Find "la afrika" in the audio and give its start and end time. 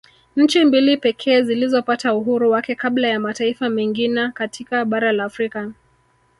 5.11-5.71